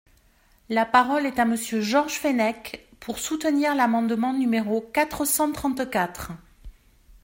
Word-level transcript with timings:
La 0.67 0.83
parole 0.87 1.27
est 1.27 1.37
à 1.37 1.45
Monsieur 1.45 1.79
Georges 1.79 2.17
Fenech, 2.17 2.87
pour 2.99 3.19
soutenir 3.19 3.75
l’amendement 3.75 4.33
numéro 4.33 4.81
quatre 4.81 5.25
cent 5.25 5.51
trente-quatre. 5.51 6.31